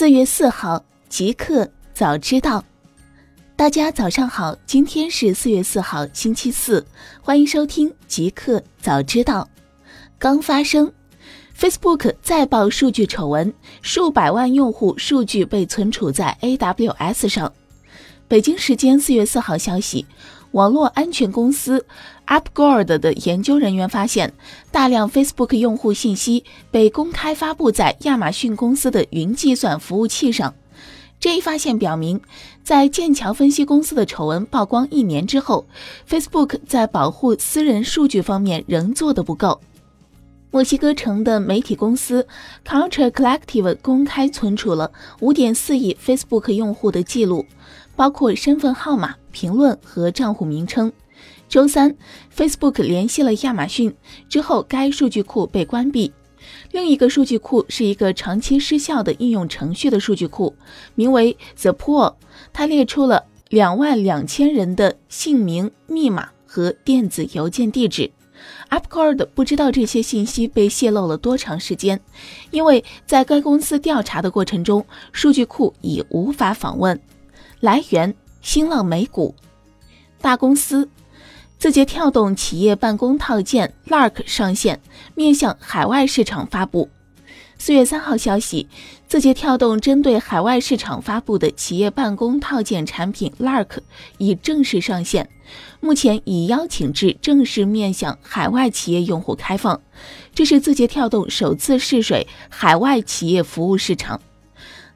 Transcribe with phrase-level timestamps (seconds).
[0.00, 2.64] 四月四号，极客早知道。
[3.54, 6.86] 大家早上好，今天是四月四号，星期四，
[7.20, 9.46] 欢迎收听极客早知道。
[10.18, 10.90] 刚发生
[11.54, 13.52] ，Facebook 再爆数据丑闻，
[13.82, 17.52] 数百万用户数据被存储在 AWS 上。
[18.26, 20.06] 北京时间四月四号消息。
[20.52, 21.86] 网络安全公司
[22.26, 24.32] UpGuard 的研究人员发现，
[24.70, 30.54] 大量 Facebook 用户信息被公开发布在亚马逊公司的云计算服务器上。
[31.20, 32.20] 这一发现表明，
[32.64, 35.66] 在剑桥分析公司的丑闻曝光一年之后
[36.08, 39.60] ，Facebook 在保护私人数据方面仍做得不够。
[40.52, 42.26] 墨西哥城的媒体公司
[42.66, 47.46] Culture Collective 公开存储了5.4亿 Facebook 用户的记录，
[48.00, 49.14] 包括身份号码。
[49.30, 50.90] 评论和账户名称。
[51.48, 51.94] 周三
[52.34, 53.94] ，Facebook 联系了亚马逊
[54.26, 56.10] 之后，该数据库被关闭。
[56.72, 60.54] 另一个数据库是一个长期失效的应用程序的数据库，
[60.94, 62.14] 名为 The Pool。
[62.52, 68.10] 它列出了两万两千人的姓名、密码和电子邮件地址。
[68.70, 72.00] Upcord 不知道这些信息被泄露了多长时间，
[72.50, 76.98] 因为在该公司调查的过程中，数据库已无法访问。
[77.60, 78.14] 来源。
[78.42, 79.34] 新浪美股
[80.18, 80.88] 大公司，
[81.58, 84.80] 字节跳动企业办公套件 Lark 上线，
[85.14, 86.88] 面向海外市场发布。
[87.58, 88.66] 四月三号消息，
[89.06, 93.80] 字节跳动针对海外市场发布的企业办公套件产品 Lark
[94.16, 95.28] 已正式上线，
[95.80, 99.78] 目前已邀请制正式面向海外企业用户开放。
[100.34, 104.18] 这是字节跳动首次试水海外企业服务市场。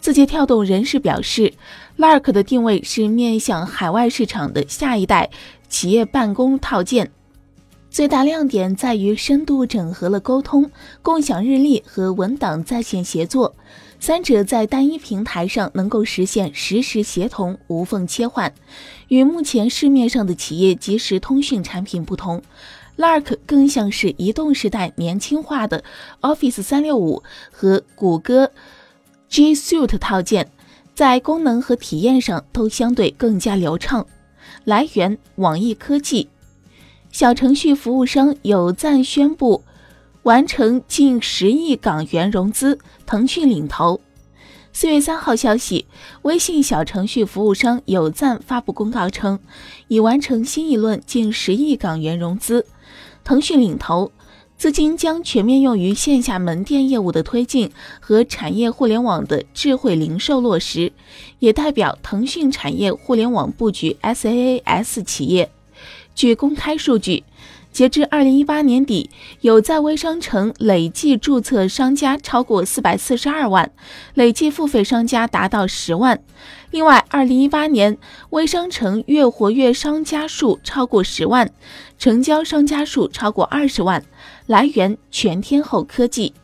[0.00, 1.52] 字节跳动人士表示
[1.98, 5.28] ，Lark 的定位是面向海外市场的下一代
[5.68, 7.10] 企业办公套件，
[7.90, 10.70] 最大亮点在于深度整合了沟通、
[11.02, 13.54] 共享日历和文档在线协作，
[13.98, 18.50] 三者在单一平台上能够实现实时协同、无缝切换。
[19.08, 22.42] 与目前市面上的企业即时通讯产品不同
[22.96, 25.84] ，Lark 更像是移动时代年轻化的
[26.22, 27.22] Office 三六五
[27.52, 28.50] 和谷歌。
[29.30, 30.50] G Suite 套件
[30.92, 34.04] 在功能和体验上都相对更加流畅。
[34.64, 36.28] 来源：网易科技。
[37.12, 39.62] 小程序服务商有赞宣布
[40.24, 44.00] 完成近十亿港元融资，腾讯领投。
[44.72, 45.86] 四月三号消息，
[46.22, 49.38] 微信小程序服务商有赞发布公告称，
[49.86, 52.66] 已完成新一轮近十亿港元融资，
[53.22, 54.10] 腾讯领投。
[54.60, 60.92] 资金将全面用于线下门店业务的推进和产业互联网的智慧零售落实，
[61.38, 65.50] 也代表腾讯产业互联网布局 SaaS 企业。
[66.14, 67.24] 据公开数据，
[67.72, 69.08] 截至二零一八年底，
[69.40, 73.70] 有在微商城累计注册商家超过四百四十二万，
[74.14, 76.22] 累计付费商家达到十万。
[76.70, 77.96] 另外，二零一八年
[78.30, 81.50] 微商城月活跃商家数超过十万，
[81.96, 84.04] 成交商家数超过二十万。
[84.46, 86.34] 来源：全天候科技。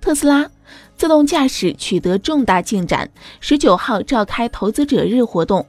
[0.00, 0.50] 特斯拉
[0.96, 3.10] 自动驾驶取得重大进展，
[3.40, 5.66] 十九号召开投资者日活动。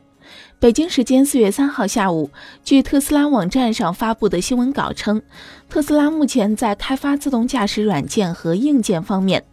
[0.58, 2.32] 北京时间四月三号下午，
[2.64, 5.22] 据特斯拉网站上发布的新闻稿称，
[5.70, 9.44] 特斯拉目前在开发自动驾驶软件和硬件方面，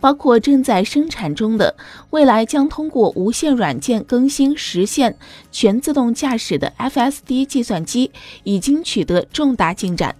[0.00, 1.76] 包括正在生产中的
[2.10, 5.16] 未来将通过无线软件更新实现
[5.52, 8.10] 全自动驾驶的 FSD 计算机，
[8.42, 10.16] 已经取得重大进展。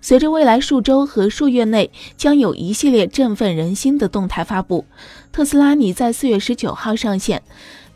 [0.00, 4.86] 随着未来数周和数月内将有一系列振奋人心的动态发布，
[5.30, 7.42] 特斯拉拟在四月十九号上线，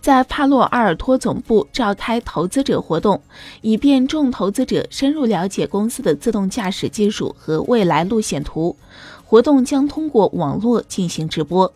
[0.01, 3.21] 在帕洛阿尔托总部召开投资者活动，
[3.61, 8.77] 以便众投资者深入了解公司的自动驾驶技术和未来路线图。
[9.25, 11.73] 活动将通过网络进行直播。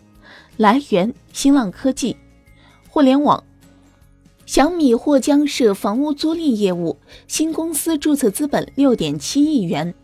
[0.57, 2.17] 来源：新浪科技。
[2.89, 3.43] 互联网，
[4.47, 6.97] 小米或将设房屋租赁业务，
[7.27, 9.95] 新公司注册资本六点七亿元。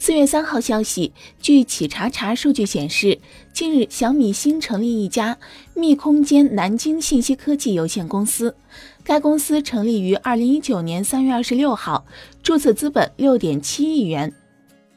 [0.00, 3.18] 四月三号消息，据企查查数据显示，
[3.52, 5.36] 近日小米新成立一家
[5.74, 8.54] 密空间南京信息科技有限公司。
[9.02, 12.06] 该公司成立于二零一九年三月二十六号，
[12.44, 14.32] 注册资本六点七亿元。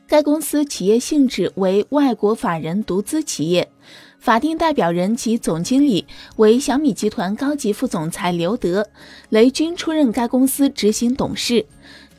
[0.07, 3.71] 该公司企业性质为外国法人独资企业，
[4.19, 6.05] 法定代表人及总经理
[6.35, 8.87] 为小米集团高级副总裁刘德，
[9.29, 11.65] 雷军出任该公司执行董事。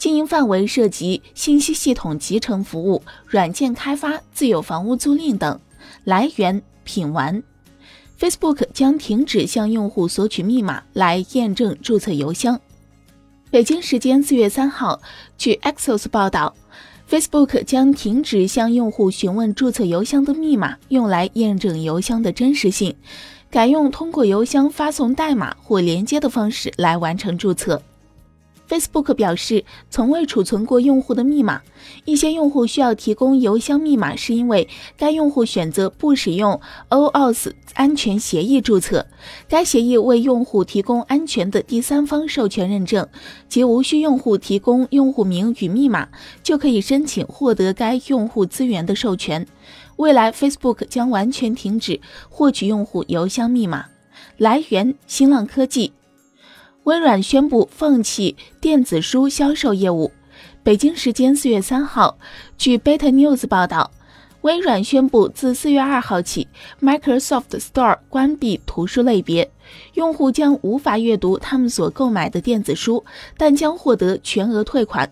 [0.02, 5.60] 经营范围涉及信息系统集成服务、软件开发、自有房屋租赁等。
[6.02, 7.40] 来源：品玩。
[8.19, 12.60] Facebook 将停止向用户索取密码来验证注册邮箱。
[13.49, 15.00] 北京时间四月三号，
[15.38, 16.52] 据 Axios 报道
[17.08, 22.93] ，Facebook 将停止向用户询问注册邮箱的密码，用来验证邮箱的真实性。
[23.48, 27.81] 改用通过邮箱发送代码或连接的方式来完成注册。
[28.72, 31.60] Facebook 表示，从未储存过用户的密码。
[32.06, 34.66] 一些用户需要提供邮箱密码，是因为
[34.96, 36.58] 该用户选择不使用
[36.88, 39.06] OAuth 安全协议注册。
[39.46, 43.06] 该协议为用户提供安全的第三方授权认证，
[43.46, 46.08] 即无需用户提供用户名与密码，
[46.42, 49.46] 就可以申请获得该用户资源的授权。
[49.96, 53.84] 未来，Facebook 将完全停止获取用户邮箱密码。
[54.38, 55.92] 来源：新浪科技。
[56.84, 60.11] 微软宣布放弃电子书销售业务。
[60.64, 62.19] 北京时间四月三号，
[62.58, 63.93] 据 Beta News 报道，
[64.40, 66.49] 微软宣布自四月二号起
[66.81, 69.49] ，Microsoft Store 关闭图书类别，
[69.94, 73.05] 用户将无法阅读他们所购买的电子书，
[73.37, 75.08] 但将获得全额退款。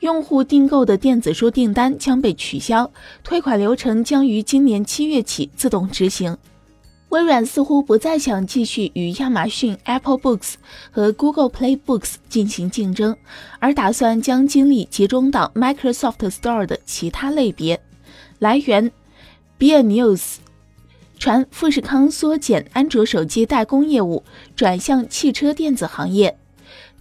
[0.00, 2.90] 用户订购的电子书订单将被取消，
[3.24, 6.36] 退款流程将于今年七月起自动执行。
[7.16, 10.56] 微软似乎不再想继续与亚马逊 Apple Books
[10.90, 13.16] 和 Google Play Books 进行竞争，
[13.58, 17.80] 而打算将精力集中到 Microsoft Store 的其他类别。
[18.38, 18.92] 来源
[19.58, 20.34] ：Beer News。
[21.18, 24.22] 传富士康缩减安卓手机代工业务，
[24.54, 26.36] 转向汽车电子行业。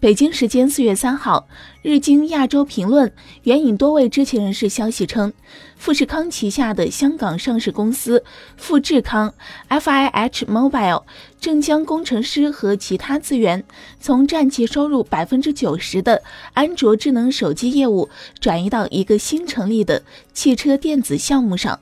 [0.06, 1.48] 北京时间四月三号，
[1.81, 3.12] 日经亚洲评论
[3.42, 5.34] 援引多位知情人士消息称，
[5.78, 8.24] 富士康旗下的香港上市公司
[8.56, 9.34] 富智康
[9.68, 11.02] （FIH Mobile）
[11.42, 13.63] 正将工程师和其他资源
[14.00, 16.22] 从占其收入百分之九十的
[16.54, 18.07] 安卓智能手机业务
[18.40, 20.04] 转移到一个新成立的
[20.34, 21.80] 汽车电子项目上。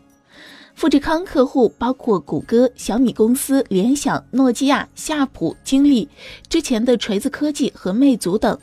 [0.75, 6.09] 富士康客户包括谷歌、小米公司、联想、诺基亚、夏普、金立、
[6.49, 8.57] 之前的锤子科技和魅族等。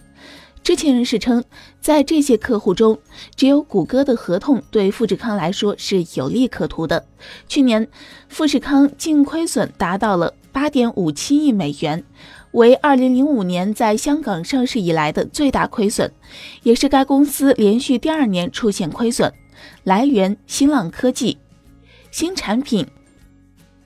[0.63, 1.43] 知情人士称，
[1.81, 2.99] 在这些客户中，
[3.35, 7.07] 只有谷歌的合同对富士康来说是有利可图的。
[7.49, 7.89] 去年，
[8.29, 12.05] 富士康净亏损达到了八点五七亿美元，
[12.53, 16.13] 为二零零五年在香港上市以来的最大亏损，
[16.63, 19.33] 也是该公司连续第二年出现亏损。
[19.85, 21.39] 来源：新浪科技。
[22.11, 22.87] 新产品，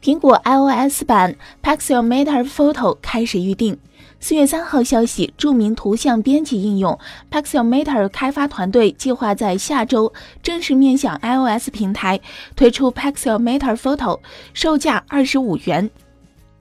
[0.02, 3.78] 苹果 iOS 版 Pixelmator Photo 开始预定。
[4.18, 6.98] 四月三号消息，著名图像编辑应用
[7.30, 10.10] Pixelmator 开发团队计划在下周
[10.42, 12.18] 正式面向 iOS 平台
[12.56, 14.20] 推出 Pixelmator Photo，
[14.54, 15.90] 售价二十五元。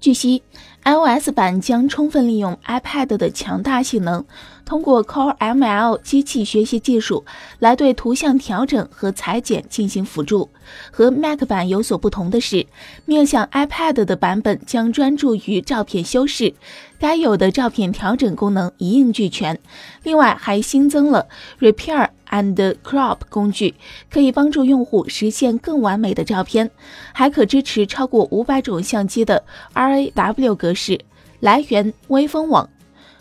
[0.01, 0.43] 据悉
[0.83, 4.25] ，iOS 版将充分利用 iPad 的强大性能。
[4.65, 7.25] 通过 Core ML 机器学习技术
[7.59, 10.49] 来对图像调整和裁剪进行辅助。
[10.89, 12.65] 和 Mac 版有所不同的是，
[13.03, 16.53] 面向 iPad 的版本将专注于照片修饰，
[16.97, 19.59] 该有的照片调整功能一应俱全。
[20.03, 21.27] 另外，还新增了
[21.59, 23.75] Repair and Crop 工具，
[24.09, 26.71] 可以帮助用户实现更完美的照片，
[27.11, 29.43] 还可支持超过五百种相机的
[29.73, 30.99] RAW 格是。
[31.39, 32.69] 来源：微风网。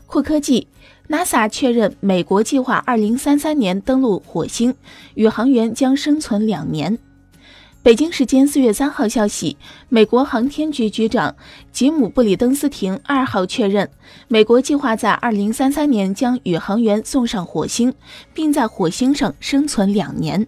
[0.06, 0.68] 酷科技。
[1.08, 4.74] NASA 确认，美国计划2033年登陆火星，
[5.14, 6.98] 宇航员将生存两年。
[7.82, 9.56] 北京时间4月3号消息，
[9.88, 11.34] 美国航天局局长
[11.72, 13.90] 吉姆·布里登斯廷二号确认，
[14.28, 17.92] 美国计划在2033年将宇航员送上火星，
[18.32, 20.46] 并在火星上生存两年。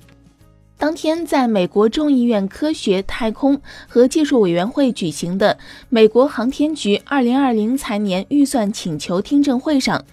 [0.77, 5.57] 当天，在美国众议院科学、太空和技术委员会举行的
[5.89, 10.05] 美国航天局2020财年预算请求听证会上。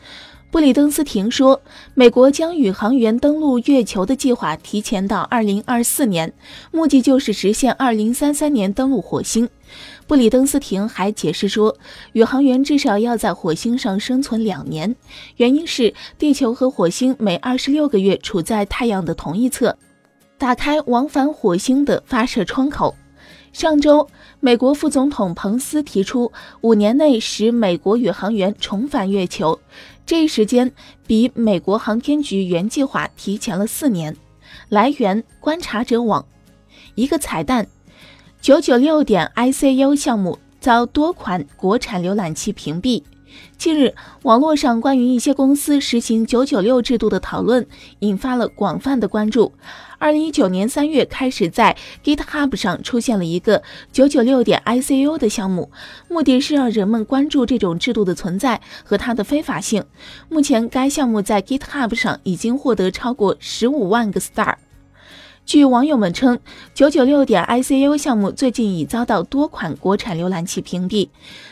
[0.49, 1.61] 布里登斯廷说，
[1.93, 6.33] 美国将宇航员登陆月球的计划提前到2024年，
[6.71, 9.49] 目的就是实现2033年登陆火星。
[10.07, 11.77] 布里登斯廷还解释说，
[12.13, 14.93] 宇航员至少要在火星上生存两年，
[15.37, 19.77] 原因是地球和火星每26个月处在太阳的同一侧，
[20.41, 22.95] 打开往返火星的发射窗口。
[23.53, 24.07] 上周，
[24.39, 26.31] 美国副总统彭斯提出，
[26.61, 29.59] 五年内使美国宇航员重返月球。
[30.03, 30.71] 这一时间
[31.05, 34.17] 比美国航天局原计划提前了四年。
[34.67, 36.25] 来源：观察者网。
[36.95, 37.67] 一个彩蛋：
[38.41, 43.03] 九九六点 ICU 项目遭多款国产浏览器屏蔽。
[43.57, 47.65] 近日，网络上关于一些公司实行“九九六”制度的讨论
[47.99, 49.53] 引发了广泛的关注。
[49.99, 53.61] 二零一九年三月开始，在 GitHub 上出现了一个
[53.93, 55.69] “九九六点 ICU” 的项目，
[56.07, 59.83] 目的是让人们关注这种制度的存在和它的非法性。
[60.27, 64.55] 目前，该项目在 GitHub 上已经获得超过十五万个 star。
[65.43, 66.39] 据网友们称，
[66.73, 71.09] 九九六点 ICU 项目最近已遭到多款国产浏览器屏蔽。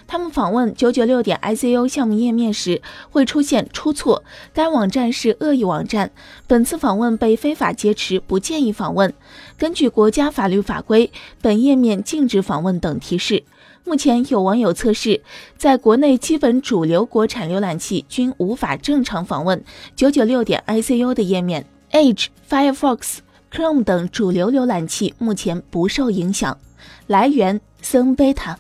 [0.08, 6.12] 他们访问九九六点 ICU 项目页面时会出现出错，该网站是恶意网站，
[6.48, 9.14] 本次访问被非法劫持，不建议访问。
[9.58, 13.44] 根据国家法律法规，本页面禁止访问等提示。
[13.84, 15.22] 目前有网友测试，
[15.58, 19.62] 在国内基本主流国产浏览器均无法正常访问
[19.96, 23.18] 九九六点 ICU 的页面，Edge、Firefox。
[23.52, 26.58] Chrome 等主流浏览器目前不受影响。
[27.08, 28.58] 来源：森贝塔。